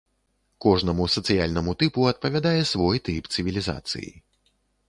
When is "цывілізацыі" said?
3.37-4.11